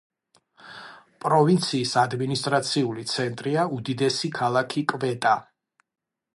[1.25, 5.39] პროვინციის ადმინისტრაციული ცენტრია უდიდესი ქალაქი კვეტა.